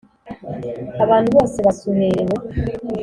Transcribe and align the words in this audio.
abantu 1.03 1.27
bose 1.35 1.55
basuherewe. 1.65 2.35